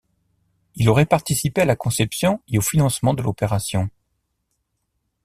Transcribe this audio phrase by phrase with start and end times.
[0.73, 3.87] Il aurait participé à la conception et au financement de l'opération.